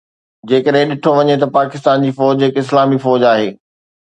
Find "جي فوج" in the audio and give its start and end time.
2.07-2.35